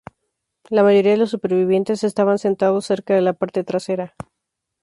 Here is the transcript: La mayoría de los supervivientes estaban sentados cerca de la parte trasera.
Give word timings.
La 0.71 0.81
mayoría 0.81 1.11
de 1.11 1.17
los 1.19 1.29
supervivientes 1.29 2.03
estaban 2.03 2.39
sentados 2.39 2.87
cerca 2.87 3.13
de 3.13 3.21
la 3.21 3.33
parte 3.33 3.63
trasera. 3.63 4.15